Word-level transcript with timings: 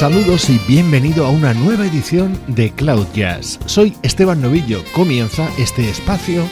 Saludos 0.00 0.48
y 0.48 0.58
bienvenido 0.66 1.26
a 1.26 1.28
una 1.28 1.52
nueva 1.52 1.84
edición 1.84 2.40
de 2.46 2.70
Cloud 2.70 3.06
Jazz. 3.12 3.60
Soy 3.66 3.94
Esteban 4.02 4.40
Novillo. 4.40 4.82
Comienza 4.94 5.50
este 5.58 5.90
espacio 5.90 6.42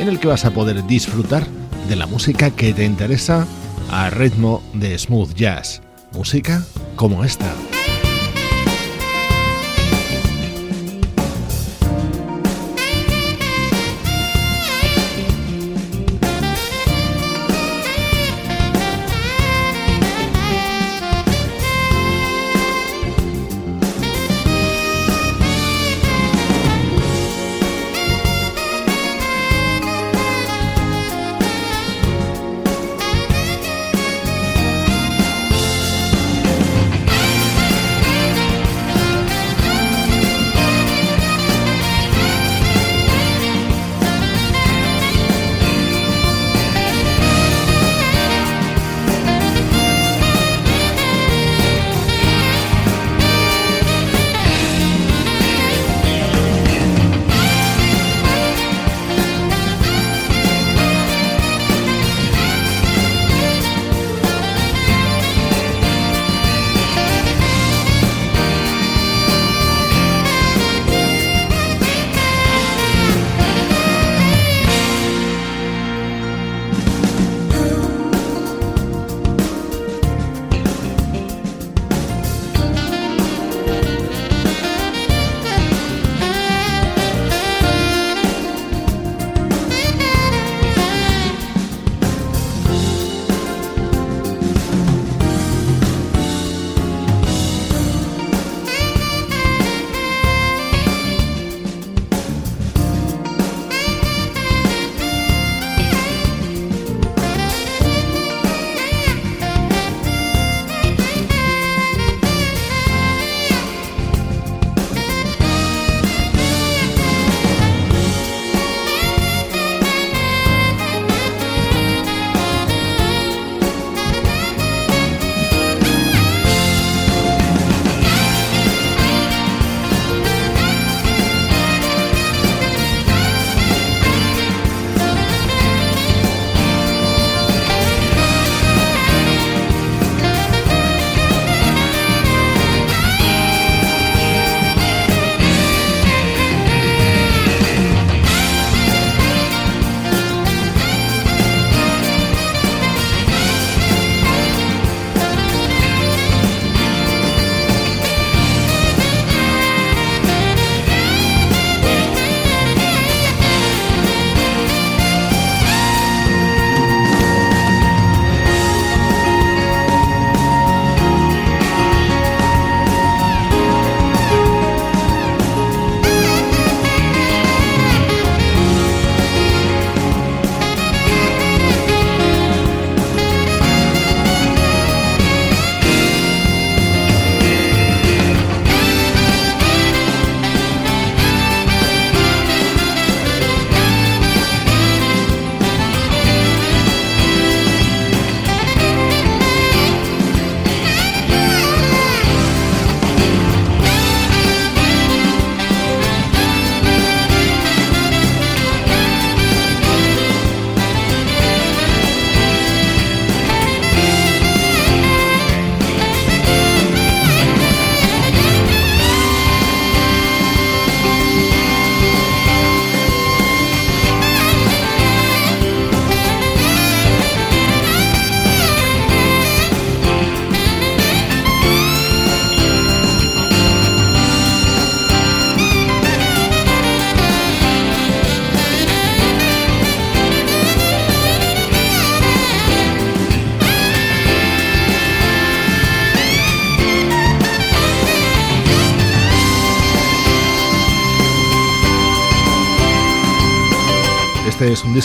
en 0.00 0.08
el 0.08 0.18
que 0.18 0.26
vas 0.26 0.44
a 0.44 0.50
poder 0.50 0.84
disfrutar 0.88 1.46
de 1.88 1.94
la 1.94 2.08
música 2.08 2.50
que 2.50 2.74
te 2.74 2.84
interesa 2.84 3.46
a 3.92 4.10
ritmo 4.10 4.60
de 4.72 4.98
smooth 4.98 5.34
jazz. 5.34 5.82
Música 6.12 6.64
como 6.96 7.22
esta. 7.22 7.54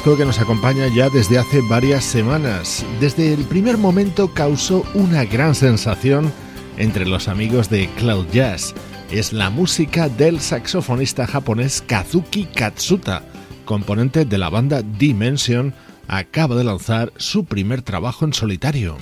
Disco 0.02 0.18
que 0.18 0.26
nos 0.26 0.40
acompaña 0.40 0.88
ya 0.88 1.10
desde 1.10 1.38
hace 1.38 1.62
varias 1.62 2.04
semanas. 2.04 2.84
Desde 3.00 3.36
el 3.36 3.44
primer 3.44 3.78
momento 3.78 4.34
causó 4.34 4.84
una 4.96 5.26
gran 5.26 5.54
sensación 5.54 6.34
entre 6.78 7.06
los 7.06 7.28
amigos 7.28 7.70
de 7.70 7.88
Cloud 7.98 8.26
Jazz. 8.32 8.74
Es 9.12 9.32
la 9.32 9.52
música 9.52 10.10
del 10.10 10.40
saxofonista 10.40 11.28
japonés 11.28 11.84
Kazuki 11.86 12.46
Katsuta, 12.46 13.22
componente 13.64 14.26
de 14.26 14.40
la 14.40 14.50
banda 14.50 14.82
Dimension, 14.82 15.76
acaba 16.08 16.56
de 16.56 16.64
lanzar 16.64 17.14
su 17.18 17.46
primer 17.46 17.84
trabajo 17.84 18.26
en 18.26 18.34
solitario. 18.34 18.98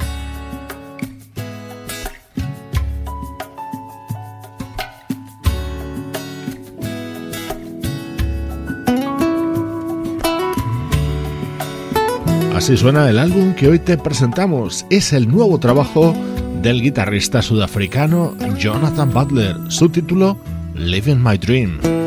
Así 12.60 12.76
suena 12.76 13.10
el 13.10 13.20
álbum 13.20 13.54
que 13.54 13.70
hoy 13.70 13.80
te 13.80 13.98
presentamos. 13.98 14.86
Es 14.90 15.14
el 15.14 15.30
nuevo 15.30 15.62
trabajo 15.62 16.14
del 16.62 16.82
guitarrista 16.82 17.42
sudafricano 17.42 18.36
Jonathan 18.58 19.14
Butler. 19.14 19.56
Su 19.70 19.88
título, 19.88 20.38
Living 20.76 21.24
My 21.24 21.38
Dream. 21.38 21.99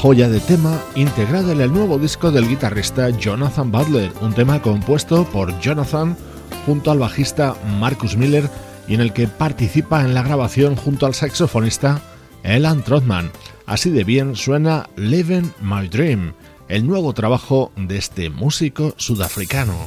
Joya 0.00 0.30
de 0.30 0.40
tema 0.40 0.80
integrada 0.94 1.52
en 1.52 1.60
el 1.60 1.70
nuevo 1.70 1.98
disco 1.98 2.30
del 2.30 2.48
guitarrista 2.48 3.10
Jonathan 3.10 3.70
Butler, 3.70 4.10
un 4.22 4.32
tema 4.32 4.62
compuesto 4.62 5.24
por 5.24 5.60
Jonathan 5.60 6.16
junto 6.64 6.90
al 6.90 7.00
bajista 7.00 7.54
Marcus 7.78 8.16
Miller 8.16 8.48
y 8.88 8.94
en 8.94 9.02
el 9.02 9.12
que 9.12 9.28
participa 9.28 10.00
en 10.00 10.14
la 10.14 10.22
grabación 10.22 10.74
junto 10.74 11.04
al 11.04 11.12
saxofonista 11.12 12.00
Elan 12.42 12.82
Trotman. 12.82 13.30
Así 13.66 13.90
de 13.90 14.04
bien 14.04 14.36
suena 14.36 14.88
Living 14.96 15.50
My 15.60 15.86
Dream, 15.86 16.32
el 16.68 16.86
nuevo 16.86 17.12
trabajo 17.12 17.70
de 17.76 17.98
este 17.98 18.30
músico 18.30 18.94
sudafricano. 18.96 19.86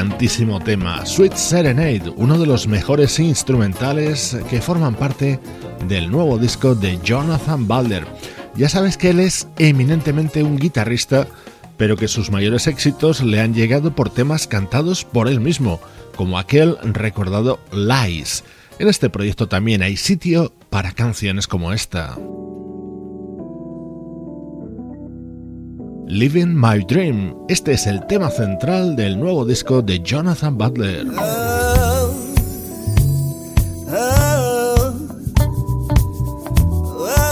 Elegantísimo 0.00 0.60
tema, 0.60 1.04
Sweet 1.04 1.34
Serenade, 1.34 2.10
uno 2.16 2.38
de 2.38 2.46
los 2.46 2.66
mejores 2.66 3.18
instrumentales 3.18 4.34
que 4.48 4.62
forman 4.62 4.94
parte 4.94 5.38
del 5.88 6.10
nuevo 6.10 6.38
disco 6.38 6.74
de 6.74 6.98
Jonathan 7.04 7.68
Balder. 7.68 8.06
Ya 8.56 8.70
sabes 8.70 8.96
que 8.96 9.10
él 9.10 9.20
es 9.20 9.46
eminentemente 9.58 10.42
un 10.42 10.56
guitarrista, 10.56 11.26
pero 11.76 11.98
que 11.98 12.08
sus 12.08 12.30
mayores 12.30 12.66
éxitos 12.66 13.20
le 13.20 13.40
han 13.40 13.52
llegado 13.52 13.94
por 13.94 14.08
temas 14.08 14.46
cantados 14.46 15.04
por 15.04 15.28
él 15.28 15.38
mismo, 15.38 15.80
como 16.16 16.38
aquel 16.38 16.78
recordado 16.82 17.60
Lies. 17.70 18.42
En 18.78 18.88
este 18.88 19.10
proyecto 19.10 19.48
también 19.48 19.82
hay 19.82 19.98
sitio 19.98 20.50
para 20.70 20.92
canciones 20.92 21.46
como 21.46 21.74
esta. 21.74 22.16
Living 26.10 26.56
My 26.56 26.80
Dream. 26.80 27.36
Este 27.48 27.74
es 27.74 27.86
el 27.86 28.04
tema 28.08 28.30
central 28.30 28.96
del 28.96 29.20
nuevo 29.20 29.44
disco 29.44 29.80
de 29.80 30.00
Jonathan 30.00 30.58
Butler. 30.58 31.06
Oh, 31.16 32.14
oh, 33.88 34.96
oh. 36.98 37.30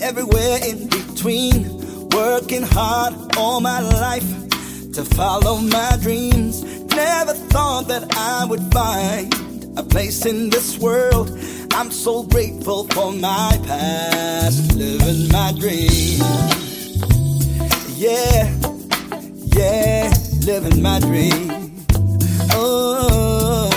Everywhere 0.00 0.60
in 0.66 0.88
between. 0.88 1.66
Working 2.14 2.62
hard 2.62 3.14
all 3.36 3.60
my 3.60 3.80
life 3.80 4.24
to 4.92 5.04
follow 5.04 5.58
my 5.58 5.98
dreams. 6.00 6.62
Never 6.94 7.34
thought 7.34 7.88
that 7.88 8.04
I 8.16 8.46
would 8.46 8.62
find 8.72 9.43
a 9.76 9.82
place 9.82 10.26
in 10.26 10.50
this 10.50 10.78
world. 10.78 11.30
I'm 11.72 11.90
so 11.90 12.22
grateful 12.22 12.84
for 12.88 13.12
my 13.12 13.58
past, 13.66 14.74
living 14.74 15.28
my 15.32 15.52
dream. 15.58 16.20
Yeah, 17.96 18.54
yeah, 19.56 20.12
living 20.46 20.82
my 20.82 21.00
dream. 21.00 21.84
Oh, 22.52 23.70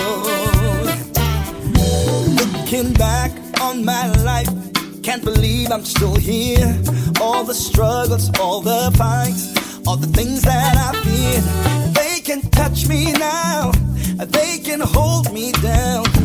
looking 2.42 2.92
back 2.94 3.32
on 3.60 3.84
my 3.84 4.12
life, 4.22 4.48
can't 5.02 5.24
believe 5.24 5.70
I'm 5.72 5.84
still 5.84 6.16
here. 6.16 6.80
All 7.20 7.44
the 7.44 7.54
struggles, 7.54 8.30
all 8.38 8.60
the 8.60 8.92
fights, 8.96 9.54
all 9.86 9.96
the 9.96 10.06
things 10.08 10.42
that 10.42 10.76
I 10.76 10.92
feared, 11.02 11.94
they 11.94 12.20
can 12.20 12.40
touch 12.50 12.86
me 12.86 13.12
now 13.12 13.72
they 14.26 14.58
can 14.58 14.80
hold 14.80 15.32
me 15.32 15.52
down. 15.52 16.17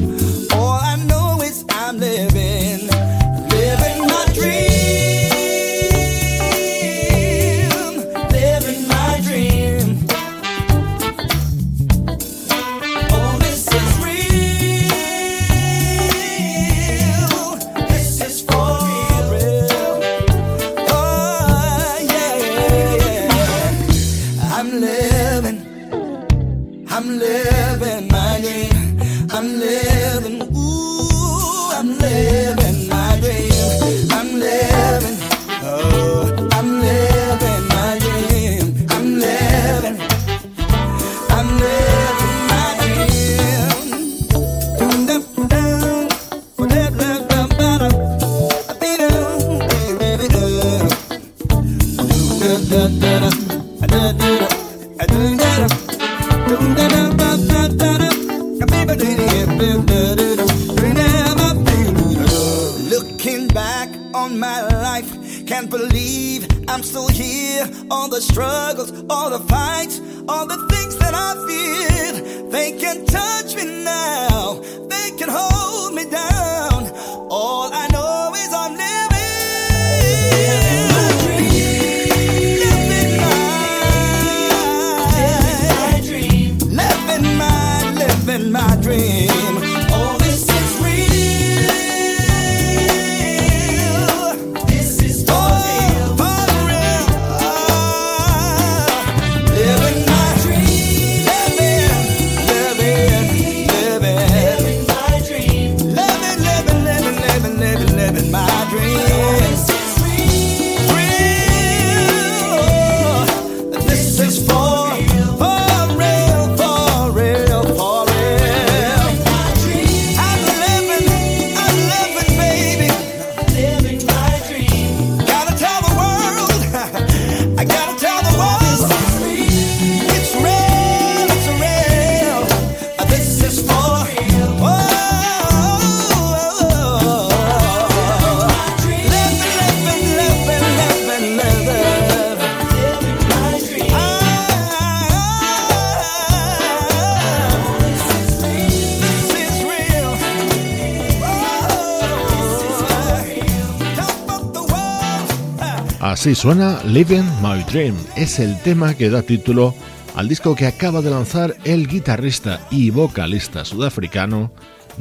Así 156.24 156.36
suena 156.36 156.82
Living 156.86 157.26
My 157.42 157.62
Dream. 157.70 157.98
Es 158.16 158.40
el 158.40 158.58
tema 158.62 158.94
que 158.94 159.10
da 159.10 159.24
título 159.24 159.76
al 160.16 160.30
disco 160.30 160.56
que 160.56 160.68
acaba 160.68 161.02
de 161.02 161.10
lanzar 161.10 161.58
el 161.66 161.86
guitarrista 161.86 162.66
y 162.72 162.92
vocalista 162.92 163.66
sudafricano 163.66 164.54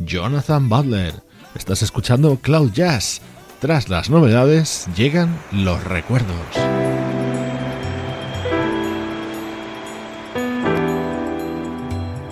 Jonathan 0.04 0.68
Butler. 0.68 1.14
Estás 1.54 1.82
escuchando 1.82 2.40
Cloud 2.42 2.72
Jazz. 2.72 3.20
Tras 3.60 3.88
las 3.88 4.10
novedades 4.10 4.88
llegan 4.96 5.38
los 5.52 5.84
recuerdos. 5.84 6.34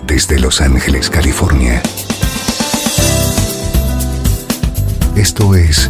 Desde 0.05 0.37
Los 0.37 0.59
Ángeles, 0.59 1.09
California. 1.09 1.81
Esto 5.15 5.55
es 5.55 5.89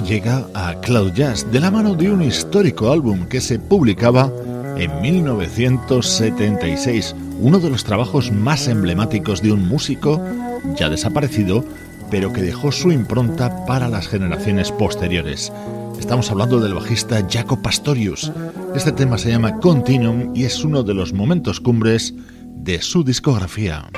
llega 0.00 0.46
a 0.54 0.80
Cloud 0.80 1.12
Jazz 1.12 1.46
de 1.50 1.60
la 1.60 1.70
mano 1.70 1.94
de 1.94 2.10
un 2.10 2.22
histórico 2.22 2.90
álbum 2.90 3.26
que 3.26 3.40
se 3.40 3.58
publicaba 3.58 4.30
en 4.76 5.00
1976, 5.00 7.14
uno 7.40 7.60
de 7.60 7.70
los 7.70 7.84
trabajos 7.84 8.32
más 8.32 8.68
emblemáticos 8.68 9.40
de 9.42 9.52
un 9.52 9.68
músico 9.68 10.20
ya 10.76 10.88
desaparecido, 10.88 11.64
pero 12.10 12.32
que 12.32 12.40
dejó 12.42 12.72
su 12.72 12.90
impronta 12.92 13.66
para 13.66 13.88
las 13.88 14.08
generaciones 14.08 14.72
posteriores. 14.72 15.52
Estamos 15.98 16.30
hablando 16.30 16.60
del 16.60 16.74
bajista 16.74 17.26
Jaco 17.30 17.62
Pastorius. 17.62 18.32
Este 18.74 18.92
tema 18.92 19.18
se 19.18 19.30
llama 19.30 19.58
Continuum 19.58 20.32
y 20.34 20.44
es 20.44 20.64
uno 20.64 20.82
de 20.82 20.94
los 20.94 21.12
momentos 21.12 21.60
cumbres 21.60 22.14
de 22.46 22.80
su 22.80 23.04
discografía. 23.04 23.90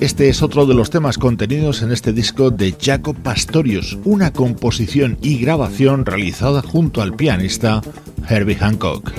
Este 0.00 0.28
es 0.28 0.42
otro 0.42 0.64
de 0.64 0.74
los 0.74 0.90
temas 0.90 1.18
contenidos 1.18 1.82
en 1.82 1.90
este 1.90 2.12
disco 2.12 2.52
de 2.52 2.72
Jaco 2.80 3.14
Pastorius, 3.14 3.98
una 4.04 4.32
composición 4.32 5.18
y 5.20 5.38
grabación 5.38 6.06
realizada 6.06 6.62
junto 6.62 7.02
al 7.02 7.16
pianista 7.16 7.82
Herbie 8.28 8.54
Hancock. 8.54 9.12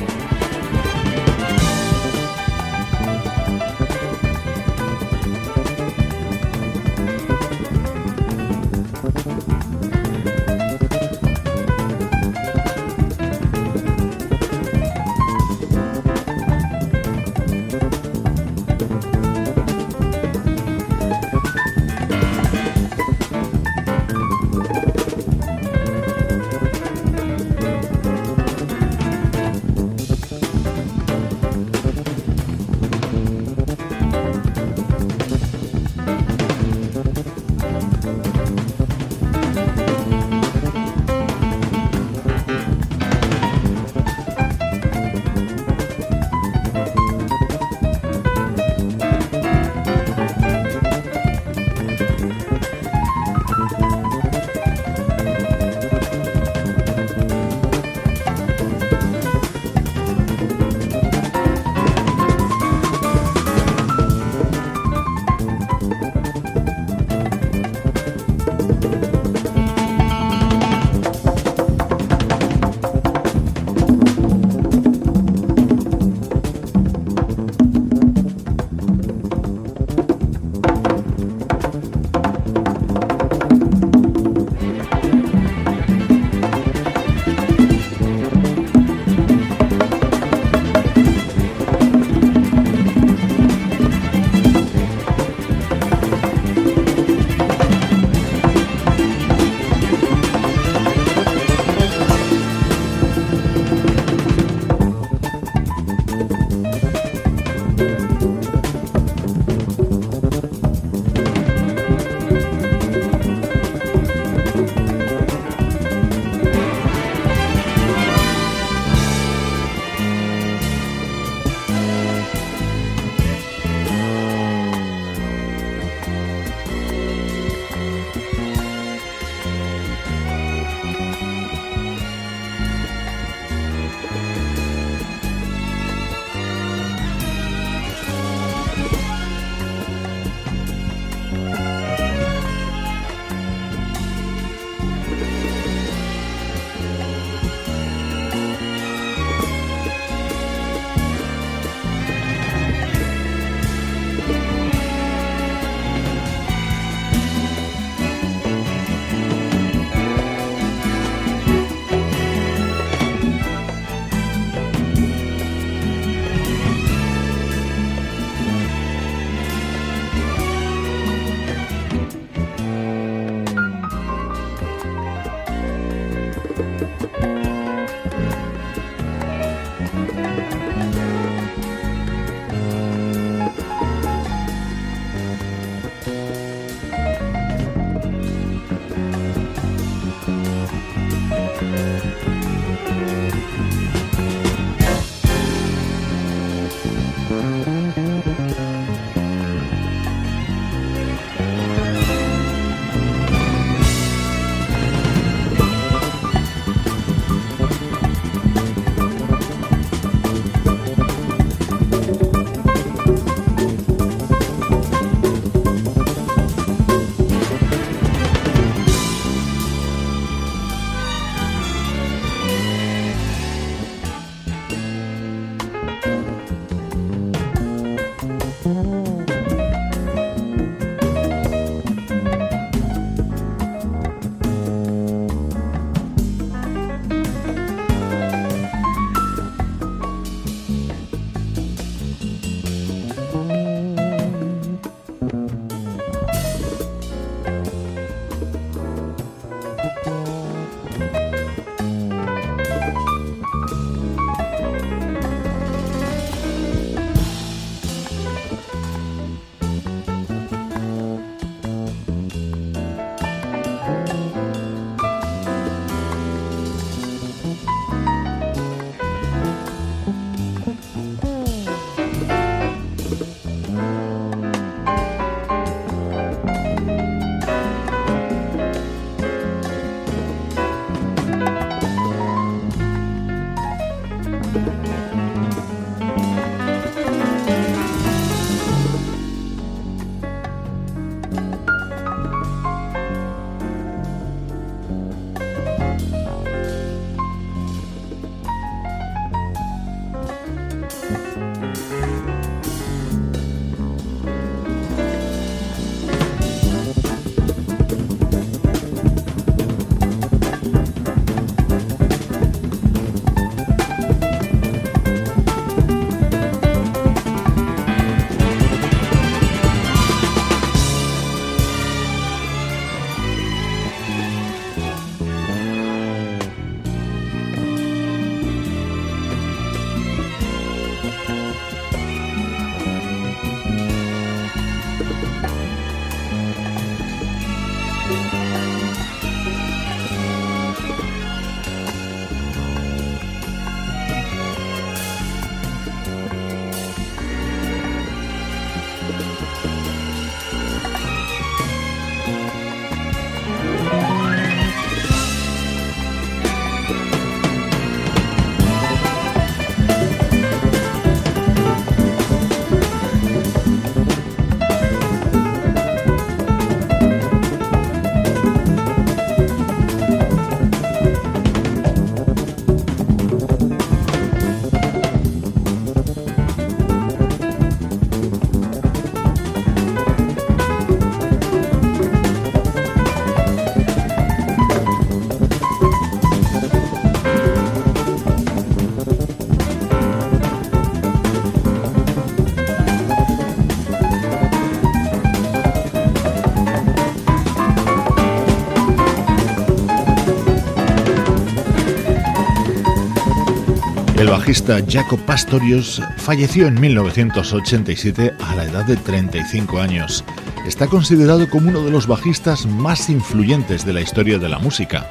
Bajista 404.39 404.79
Jaco 404.87 405.17
Pastorius 405.17 406.01
falleció 406.15 406.67
en 406.67 406.79
1987 406.79 408.35
a 408.39 408.55
la 408.55 408.63
edad 408.63 408.85
de 408.85 408.95
35 408.95 409.81
años. 409.81 410.23
Está 410.65 410.87
considerado 410.87 411.49
como 411.49 411.67
uno 411.67 411.83
de 411.83 411.91
los 411.91 412.07
bajistas 412.07 412.65
más 412.65 413.09
influyentes 413.09 413.85
de 413.85 413.91
la 413.91 413.99
historia 413.99 414.39
de 414.39 414.47
la 414.47 414.57
música. 414.57 415.09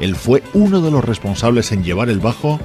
Él 0.00 0.16
fue 0.16 0.42
uno 0.54 0.80
de 0.80 0.90
los 0.90 1.04
responsables 1.04 1.72
en 1.72 1.84
llevar 1.84 2.08
el 2.08 2.20
bajo 2.20 2.58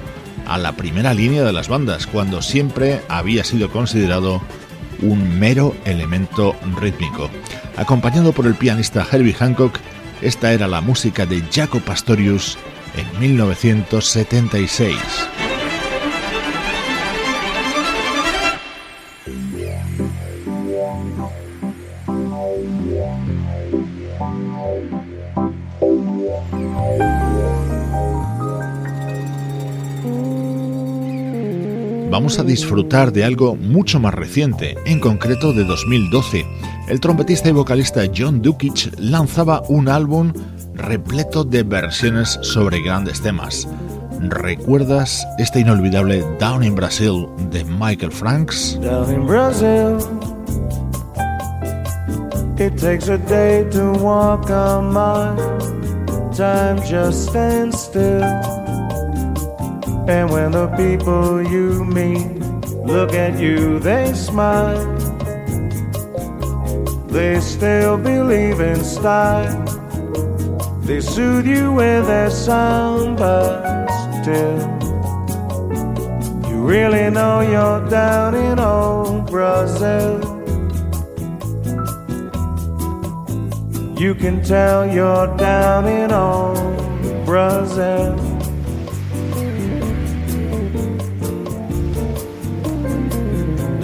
a 0.46 0.56
la 0.56 0.72
primera 0.72 1.12
línea 1.12 1.44
de 1.44 1.52
las 1.52 1.68
bandas, 1.68 2.06
cuando 2.06 2.40
siempre 2.40 3.02
había 3.08 3.44
sido 3.44 3.70
considerado 3.70 4.40
un 5.02 5.38
mero 5.38 5.76
elemento 5.84 6.56
rítmico. 6.80 7.28
Acompañado 7.76 8.32
por 8.32 8.46
el 8.46 8.54
pianista 8.54 9.06
Herbie 9.12 9.34
Hancock, 9.34 9.78
esta 10.22 10.54
era 10.54 10.66
la 10.66 10.80
música 10.80 11.26
de 11.26 11.42
Jaco 11.52 11.80
Pastorius 11.80 12.56
en 12.96 13.20
1976. 13.20 15.35
A 32.38 32.44
disfrutar 32.44 33.12
de 33.12 33.24
algo 33.24 33.56
mucho 33.56 34.00
más 34.00 34.14
reciente, 34.14 34.76
en 34.84 35.00
concreto 35.00 35.52
de 35.52 35.64
2012. 35.64 36.44
El 36.88 37.00
trompetista 37.00 37.48
y 37.48 37.52
vocalista 37.52 38.02
John 38.14 38.42
Dukic 38.42 38.92
lanzaba 38.98 39.62
un 39.68 39.88
álbum 39.88 40.32
repleto 40.74 41.44
de 41.44 41.62
versiones 41.62 42.38
sobre 42.42 42.82
grandes 42.82 43.20
temas. 43.22 43.68
¿Recuerdas 44.20 45.26
este 45.38 45.60
inolvidable 45.60 46.24
Down 46.38 46.64
in 46.64 46.74
Brazil 46.74 47.26
de 47.50 47.64
Michael 47.64 48.12
Franks? 48.12 48.78
And 60.08 60.30
when 60.30 60.52
the 60.52 60.68
people 60.76 61.42
you 61.42 61.84
meet 61.84 62.28
look 62.86 63.12
at 63.12 63.40
you, 63.40 63.80
they 63.80 64.12
smile. 64.14 64.86
They 67.08 67.40
still 67.40 67.98
believe 67.98 68.60
in 68.60 68.84
style. 68.84 69.64
They 70.82 71.00
soothe 71.00 71.46
you 71.46 71.72
with 71.72 72.06
their 72.06 72.30
sound, 72.30 73.16
but 73.16 73.88
still, 74.22 74.58
you 76.48 76.64
really 76.64 77.10
know 77.10 77.40
you're 77.40 77.88
down 77.90 78.36
in 78.36 78.60
old 78.60 79.28
Brazil. 79.28 80.20
You 83.98 84.14
can 84.14 84.40
tell 84.44 84.86
you're 84.86 85.36
down 85.36 85.88
in 85.88 86.12
old 86.12 87.24
Brazil. 87.24 88.25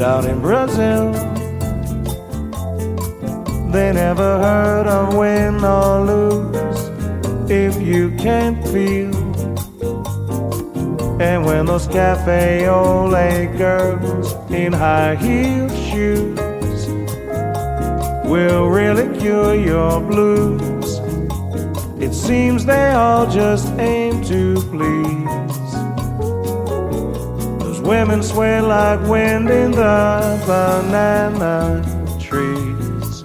Down 0.03 0.27
in 0.27 0.41
Brazil. 0.41 1.13
They 3.71 3.93
never 3.93 4.31
heard 4.43 4.89
of 4.89 5.15
win 5.15 5.65
or 5.65 6.01
lose 6.05 6.91
if 7.49 7.81
you 7.81 8.11
can't 8.17 8.61
feel. 8.67 9.15
And 11.23 11.45
when 11.45 11.67
those 11.67 11.87
cafe 11.87 12.67
ole 12.67 13.11
girls 13.57 14.35
in 14.51 14.73
high 14.73 15.15
heel 15.15 15.69
shoes 15.69 16.89
will 18.25 18.71
really 18.71 19.07
cure 19.21 19.55
your 19.55 20.01
blues, 20.01 20.99
it 22.03 22.13
seems 22.13 22.65
they 22.65 22.91
all 22.91 23.31
just 23.31 23.69
aim 23.79 24.25
to 24.25 24.57
please. 24.73 25.22
Women 27.85 28.23
sway 28.23 28.61
like 28.61 29.01
wind 29.09 29.51
in 29.51 29.73
the 29.73 30.41
banana 30.47 31.83
trees. 32.21 33.25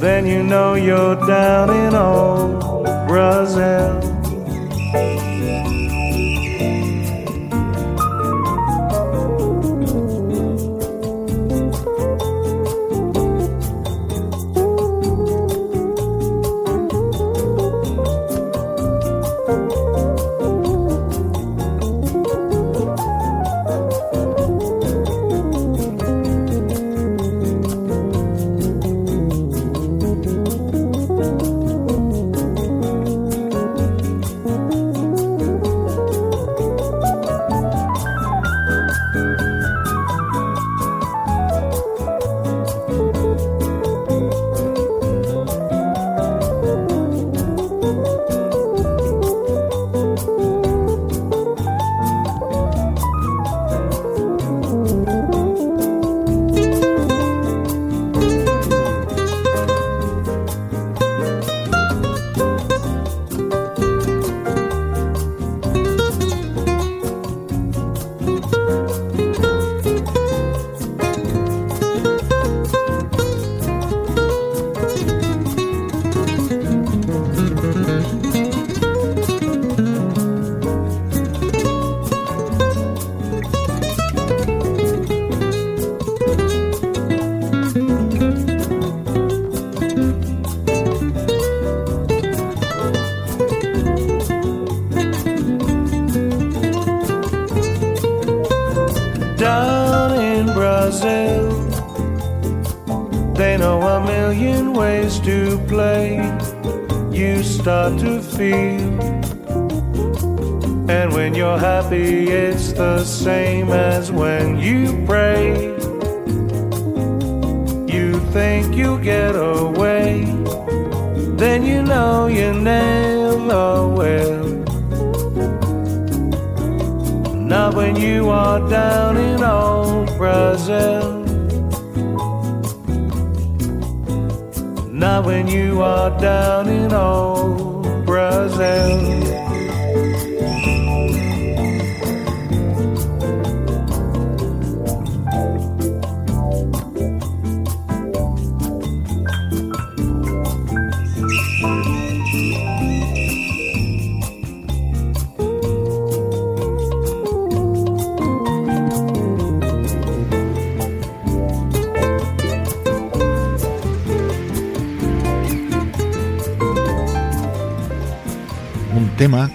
then 0.00 0.26
you 0.26 0.42
know 0.42 0.74
you're 0.74 1.16
down 1.26 1.68
in 1.70 1.94
old 1.94 2.62
Brazil. 3.06 4.07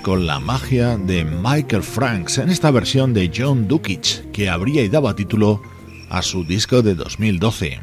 Con 0.03 0.27
la 0.27 0.39
magia 0.39 0.97
de 0.97 1.25
Michael 1.25 1.81
Franks 1.81 2.37
en 2.37 2.49
esta 2.49 2.69
versión 2.69 3.11
de 3.11 3.31
John 3.35 3.67
Dukic 3.67 4.29
que 4.31 4.47
abría 4.47 4.83
y 4.83 4.89
daba 4.89 5.15
título 5.15 5.63
a 6.11 6.21
su 6.21 6.43
disco 6.43 6.83
de 6.83 6.93
2012. 6.93 7.81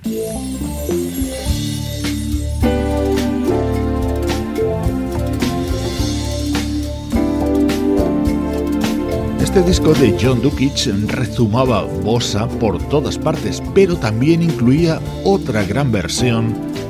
Este 9.40 9.62
disco 9.62 9.92
de 9.94 10.16
John 10.20 10.40
Dukic 10.42 10.86
rezumaba 11.08 11.82
bossa 11.82 12.46
por 12.46 12.78
todas 12.88 13.18
partes, 13.18 13.60
pero 13.74 13.96
también 13.96 14.42
incluía 14.42 15.00
otra 15.24 15.64
gran 15.64 15.90
versión 15.90 16.69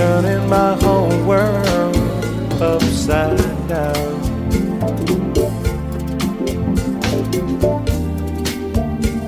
turning 0.00 0.48
my 0.48 0.72
whole 0.82 1.14
world 1.26 1.94
upside 2.58 3.36
down. 3.68 4.12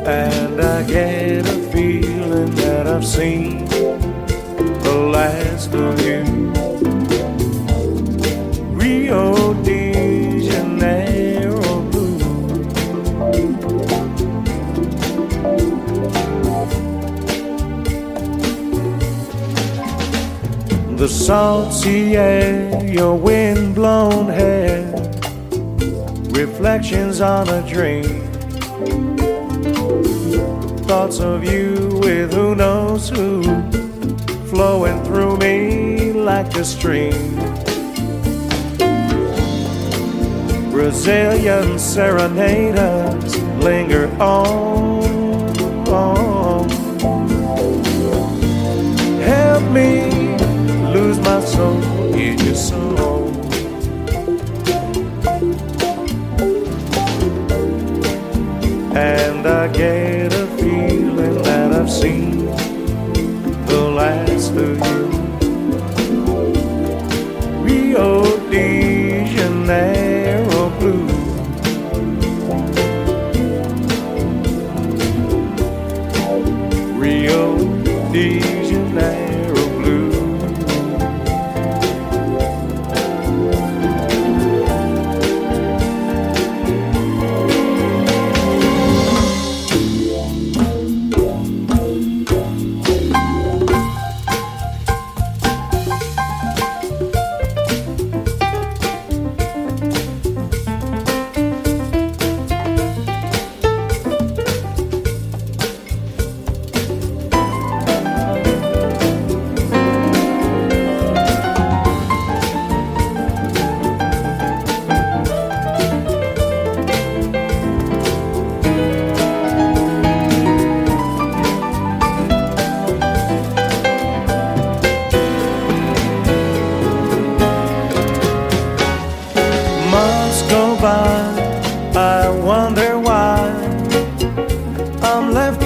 And 0.06 0.58
I 0.74 0.82
get 0.84 1.46
a 1.46 1.58
feeling 1.72 2.54
that 2.62 2.86
I've 2.86 3.06
seen 3.06 3.66
the 4.86 4.96
last 5.12 5.74
of 5.74 6.00
you. 6.06 6.11
The 21.02 21.08
salty 21.08 22.16
air, 22.16 22.86
your 22.86 23.16
wind-blown 23.16 24.28
hair, 24.28 24.86
reflections 26.30 27.20
on 27.20 27.48
a 27.48 27.60
dream 27.68 28.22
thoughts 30.86 31.18
of 31.18 31.42
you 31.42 31.98
with 32.04 32.32
who 32.32 32.54
knows 32.54 33.08
who 33.08 33.42
flowing 34.46 35.02
through 35.02 35.38
me 35.38 36.12
like 36.12 36.54
a 36.54 36.64
stream. 36.64 37.34
Brazilian 40.70 41.80
serenaders 41.80 43.42
linger 43.64 44.06
on. 44.20 45.58
on. 45.88 46.70
Help 49.20 49.72
me 49.72 50.11
my 51.32 51.40
soul 51.46 52.14
in 52.14 52.38
your 52.44 52.54
soul. 52.54 53.28
And 58.94 59.46
I 59.46 59.68
get 59.68 60.34
a 60.34 60.46
feeling 60.58 61.36
that 61.42 61.72
I've 61.72 61.90
seen 61.90 62.44
the 63.70 63.82
last 63.98 64.52
of 64.66 64.76
you. 64.88 65.04
Rio 67.64 68.08
de 68.50 69.26
Janeiro 69.34 70.62
blue. 70.78 71.08
Rio 77.00 77.56
de 78.12 78.51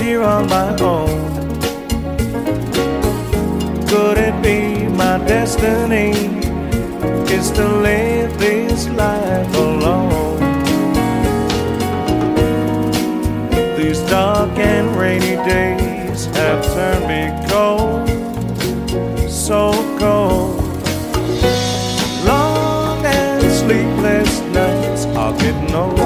here 0.03 0.23
on 0.23 0.49
my 0.49 0.69
own. 0.81 1.37
Could 3.87 4.19
it 4.19 4.37
be 4.43 4.87
my 4.89 5.19
destiny 5.27 6.11
is 7.33 7.51
to 7.53 7.67
live 7.67 8.39
this 8.39 8.89
life 8.89 9.55
alone? 9.55 10.41
These 13.77 14.01
dark 14.11 14.59
and 14.59 14.97
rainy 14.97 15.37
days 15.49 16.27
have 16.37 16.65
turned 16.75 17.07
me 17.13 17.23
cold, 17.51 18.09
so 19.31 19.73
cold. 19.99 20.61
Long 22.25 23.05
and 23.05 23.43
sleepless 23.61 24.41
nights 24.53 25.07
are 25.17 25.33
getting 25.39 25.75
old. 25.75 26.06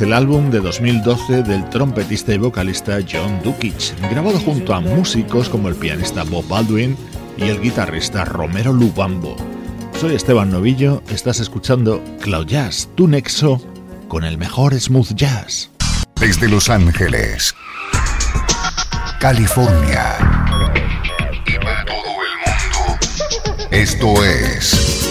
El 0.00 0.12
álbum 0.12 0.50
de 0.50 0.60
2012 0.60 1.42
del 1.42 1.68
trompetista 1.68 2.32
y 2.32 2.38
vocalista 2.38 2.98
John 3.10 3.40
Dukic, 3.42 3.98
grabado 4.10 4.38
junto 4.38 4.74
a 4.74 4.80
músicos 4.80 5.48
como 5.48 5.68
el 5.68 5.74
pianista 5.74 6.22
Bob 6.24 6.46
Baldwin 6.48 6.96
y 7.36 7.44
el 7.44 7.60
guitarrista 7.60 8.24
Romero 8.24 8.72
Lubambo. 8.72 9.36
Soy 10.00 10.14
Esteban 10.14 10.50
Novillo, 10.50 11.02
estás 11.10 11.40
escuchando 11.40 12.02
Cloud 12.20 12.46
Jazz, 12.46 12.88
tu 12.94 13.08
nexo 13.08 13.60
con 14.08 14.24
el 14.24 14.38
mejor 14.38 14.78
smooth 14.78 15.14
jazz. 15.14 15.70
Desde 16.20 16.48
Los 16.48 16.70
Ángeles, 16.70 17.54
California 19.18 20.16
y 21.46 21.58
para 21.62 21.84
todo 21.84 21.96
el 21.96 22.34
mundo. 22.46 23.68
Esto 23.70 24.24
es 24.24 25.10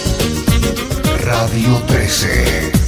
Radio 1.24 1.76
13. 1.86 2.70
13. 2.70 2.79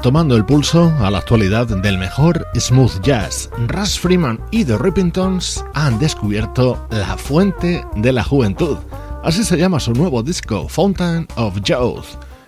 Retomando 0.00 0.34
el 0.34 0.46
pulso 0.46 0.90
a 1.00 1.10
la 1.10 1.18
actualidad 1.18 1.66
del 1.66 1.98
mejor 1.98 2.46
smooth 2.58 3.02
jazz. 3.02 3.50
Russ 3.68 3.98
Freeman 3.98 4.40
y 4.50 4.64
The 4.64 4.78
Rippingtons 4.78 5.62
han 5.74 5.98
descubierto 5.98 6.86
la 6.90 7.18
fuente 7.18 7.84
de 7.96 8.10
la 8.10 8.24
juventud. 8.24 8.78
Así 9.22 9.44
se 9.44 9.58
llama 9.58 9.78
su 9.78 9.92
nuevo 9.92 10.22
disco, 10.22 10.70
Fountain 10.70 11.28
of 11.36 11.60
Youth. 11.64 12.06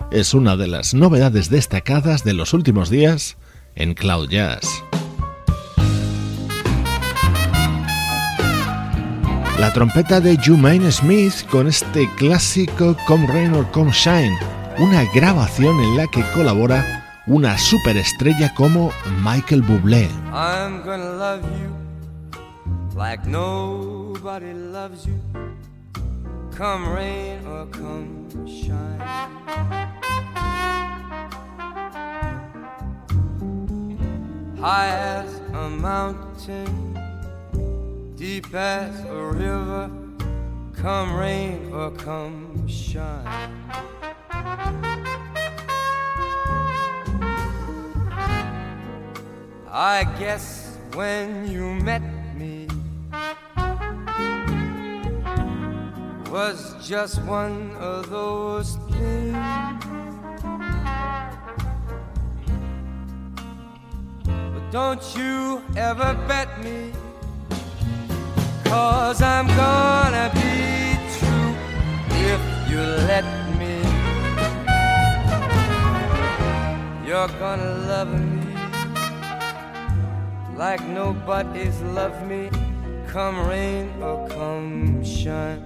Es 0.09 0.33
una 0.33 0.57
de 0.57 0.65
las 0.65 0.95
novedades 0.95 1.51
destacadas 1.51 2.23
de 2.23 2.33
los 2.33 2.55
últimos 2.55 2.89
días 2.89 3.37
en 3.75 3.93
Cloud 3.93 4.29
Jazz. 4.29 4.67
La 9.59 9.71
trompeta 9.73 10.19
de 10.19 10.39
Jumaine 10.43 10.91
Smith 10.91 11.45
con 11.51 11.67
este 11.67 12.09
clásico 12.15 12.97
Come 13.05 13.27
Rain 13.27 13.53
or 13.53 13.69
Come 13.69 13.91
Shine, 13.91 14.35
una 14.79 15.03
grabación 15.13 15.79
en 15.79 15.97
la 15.97 16.07
que 16.07 16.23
colabora 16.33 17.02
una 17.27 17.57
superestrella 17.57 18.53
como 18.53 18.91
Michael 19.23 19.61
Bublé. 19.61 20.09
I'm 20.33 20.83
gonna 20.83 21.13
love 21.13 21.43
you 21.59 21.73
like 22.95 23.25
nobody 23.25 24.53
loves 24.53 25.05
you. 25.05 25.19
Come 26.51 26.93
rain 26.93 27.45
or 27.47 27.65
come 27.67 28.27
shine. 28.45 28.99
High 34.59 34.89
as 34.89 35.41
a 35.53 35.69
mountain, 35.69 36.97
deep 38.15 38.53
as 38.53 39.03
a 39.05 39.25
river. 39.31 39.89
Come 40.73 41.15
rain 41.15 41.71
or 41.73 41.91
come 41.91 42.67
shine. 42.67 43.53
I 49.75 50.03
guess 50.19 50.77
when 50.93 51.49
you 51.49 51.73
met 51.73 52.03
me 52.35 52.67
was 56.29 56.75
just 56.87 57.19
one 57.23 57.71
of 57.77 58.07
those 58.11 58.75
things. 58.91 59.33
But 64.25 64.69
don't 64.69 65.01
you 65.17 65.63
ever 65.75 66.13
bet 66.27 66.63
me, 66.63 66.91
cause 68.65 69.23
I'm 69.23 69.47
gonna 69.47 70.29
be 70.35 70.99
true 71.17 71.55
if 72.29 72.41
you 72.69 72.77
let 73.09 73.25
me. 73.57 73.81
You're 77.07 77.27
gonna 77.39 77.73
love 77.87 78.13
me 78.13 78.32
like 80.55 80.83
nobody's 80.85 81.81
loved 81.81 82.25
me, 82.27 82.49
come 83.07 83.47
rain 83.47 83.89
or 84.01 84.27
come 84.29 85.03
shine. 85.03 85.63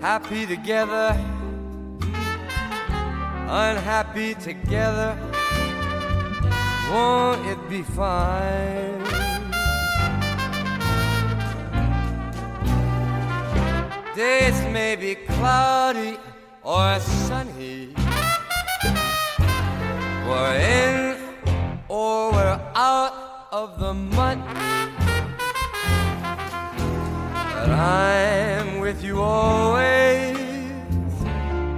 Happy 0.00 0.46
together, 0.46 1.16
unhappy 3.48 4.34
together, 4.34 5.16
won't 6.90 7.46
it 7.46 7.58
be 7.68 7.82
fine? 7.82 9.02
Days 14.14 14.58
may 14.72 14.96
be 14.96 15.14
cloudy 15.14 16.16
or 16.62 16.98
sunny 17.00 17.55
we're 20.36 20.58
in 20.58 21.16
or 21.88 22.30
we're 22.32 22.60
out 22.74 23.14
of 23.52 23.80
the 23.80 23.94
mud. 23.94 24.38
But 27.54 27.70
I'm 27.70 28.80
with 28.80 29.02
you 29.02 29.22
always. 29.22 30.36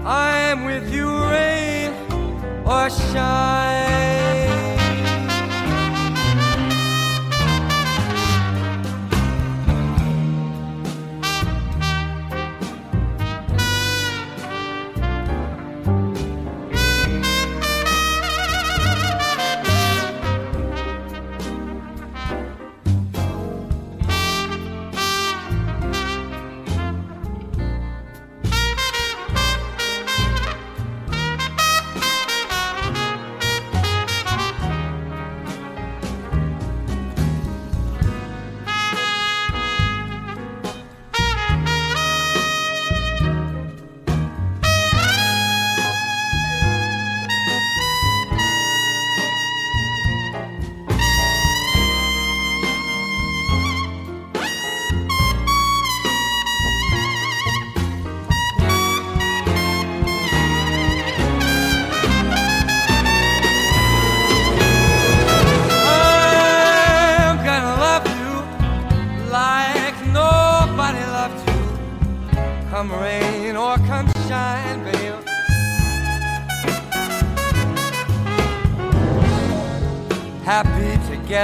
I'm 0.05 0.65
with 0.65 0.93
you, 0.93 1.09
rain 1.35 1.93
or 2.67 2.91
shine. 2.91 3.88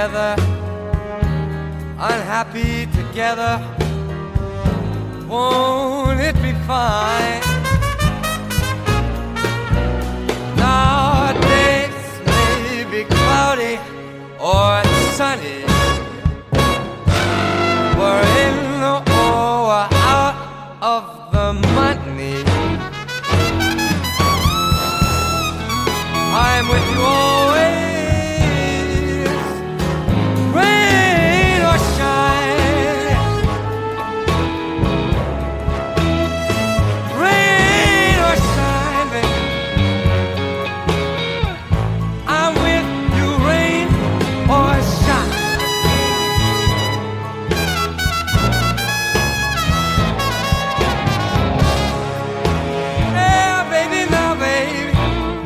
Together, 0.05 0.35
unhappy 1.97 2.85
together. 2.93 3.74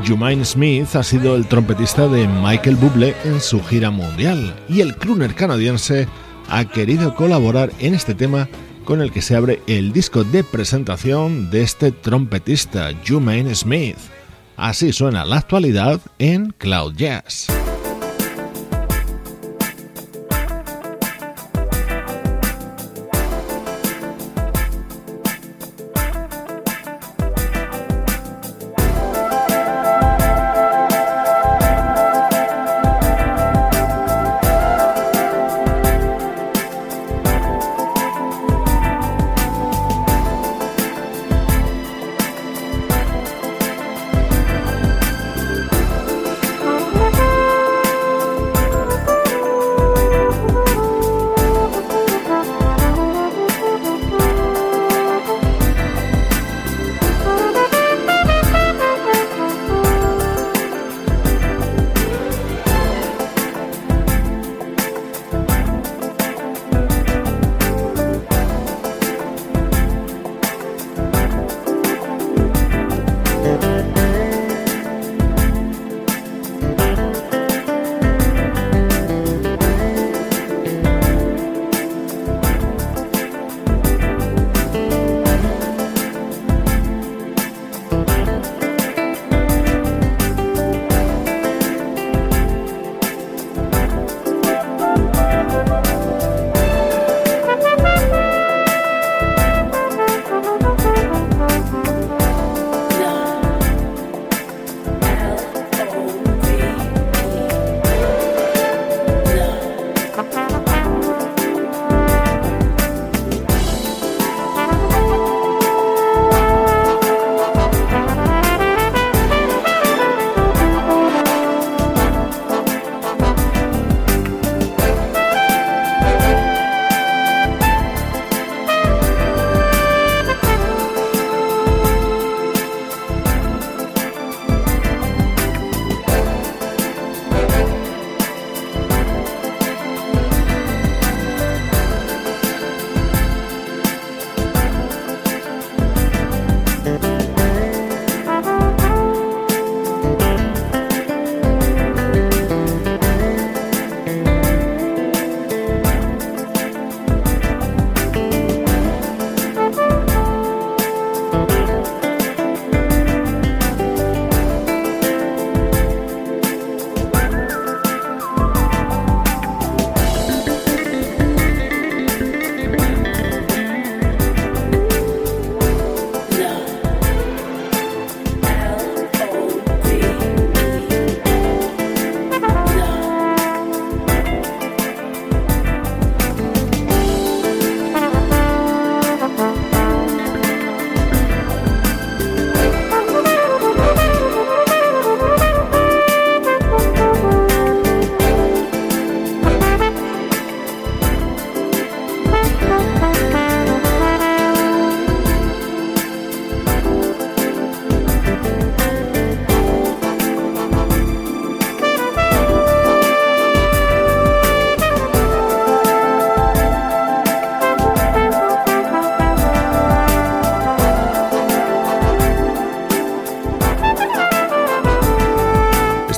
Jumaine 0.10 0.44
Smith 0.44 0.96
ha 0.96 1.04
sido 1.04 1.36
el 1.36 1.46
trompetista 1.46 2.08
de 2.08 2.28
Michael 2.28 2.78
Bublé 2.78 3.16
en 3.26 3.40
su 3.40 3.64
gira 3.64 3.92
mundial 3.92 4.56
y 4.68 4.82
el 4.82 4.96
crooner 4.96 5.36
canadiense 5.36 6.08
ha 6.50 6.66
querido 6.66 7.14
colaborar 7.14 7.72
en 7.78 7.94
este 7.94 8.16
tema 8.16 8.50
con 8.86 9.02
el 9.02 9.12
que 9.12 9.22
se 9.22 9.36
abre 9.36 9.62
el 9.68 9.94
disco 9.94 10.24
de 10.24 10.44
presentación 10.44 11.52
de 11.52 11.62
este 11.62 11.92
trompetista 11.92 12.90
Jumaine 13.08 13.54
Smith. 13.54 13.98
Así 14.58 14.92
suena 14.94 15.26
la 15.26 15.38
actualidad 15.38 16.02
en 16.18 16.56
Cloud 16.58 16.96
Jazz. 16.96 17.59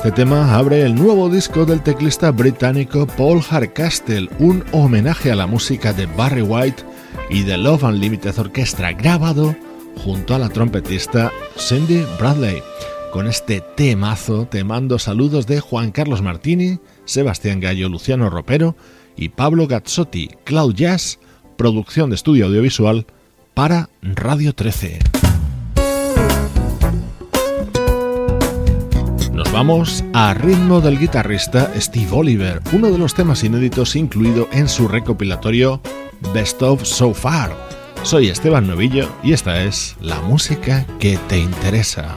Este 0.02 0.24
tema 0.24 0.56
abre 0.56 0.82
el 0.82 0.96
nuevo 0.96 1.28
disco 1.28 1.64
del 1.64 1.80
teclista 1.80 2.32
británico 2.32 3.06
Paul 3.06 3.40
Hardcastle, 3.40 4.28
un 4.40 4.64
homenaje 4.72 5.30
a 5.30 5.36
la 5.36 5.46
música 5.46 5.92
de 5.92 6.06
Barry 6.06 6.42
White 6.42 6.82
y 7.30 7.44
de 7.44 7.56
Love 7.56 7.84
Unlimited 7.84 8.36
Orchestra, 8.36 8.94
grabado 8.94 9.54
junto 10.02 10.34
a 10.34 10.40
la 10.40 10.48
trompetista 10.48 11.30
Cindy 11.56 12.04
Bradley. 12.18 12.60
Con 13.12 13.28
este 13.28 13.60
temazo 13.76 14.46
te 14.46 14.64
mando 14.64 14.98
saludos 14.98 15.46
de 15.46 15.60
Juan 15.60 15.92
Carlos 15.92 16.20
Martini, 16.20 16.80
Sebastián 17.04 17.60
Gallo, 17.60 17.88
Luciano 17.88 18.28
Ropero 18.28 18.74
y 19.16 19.28
Pablo 19.28 19.68
Gazzotti, 19.68 20.30
Cloud 20.42 20.74
Jazz, 20.74 21.20
producción 21.56 22.10
de 22.10 22.16
estudio 22.16 22.46
audiovisual 22.46 23.06
para 23.54 23.88
Radio 24.02 24.52
13. 24.52 24.98
Vamos 29.52 30.02
a 30.14 30.32
ritmo 30.32 30.80
del 30.80 30.98
guitarrista 30.98 31.70
Steve 31.76 32.08
Oliver, 32.10 32.60
uno 32.72 32.90
de 32.90 32.96
los 32.96 33.14
temas 33.14 33.44
inéditos 33.44 33.94
incluido 33.96 34.48
en 34.50 34.66
su 34.66 34.88
recopilatorio 34.88 35.82
Best 36.32 36.62
of 36.62 36.82
So 36.84 37.12
Far. 37.12 37.54
Soy 38.02 38.28
Esteban 38.28 38.66
Novillo 38.66 39.08
y 39.22 39.34
esta 39.34 39.62
es 39.62 39.94
la 40.00 40.20
música 40.22 40.86
que 40.98 41.18
te 41.28 41.38
interesa. 41.38 42.16